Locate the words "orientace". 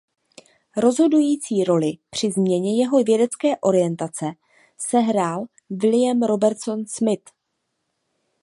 3.61-4.25